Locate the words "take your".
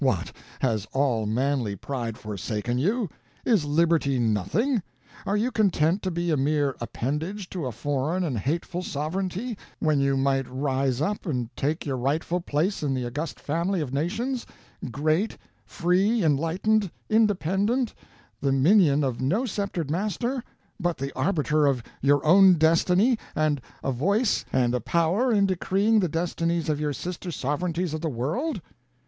11.55-11.97